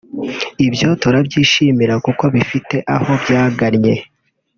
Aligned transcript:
Ibyo 0.67 0.89
turabyishimira 1.01 1.93
kuko 2.05 2.23
bifite 2.35 2.75
aho 2.95 3.11
byagannye 3.23 3.93